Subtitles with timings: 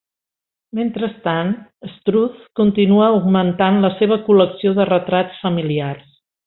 [0.77, 1.51] Mentrestant,
[1.97, 6.07] Struth continua augmentant la seva col·lecció de retrats familiars.